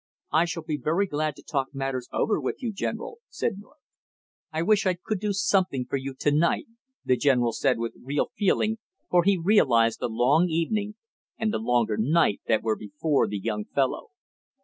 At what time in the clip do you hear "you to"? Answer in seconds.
5.97-6.31